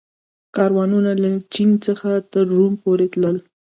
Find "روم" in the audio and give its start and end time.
2.55-2.73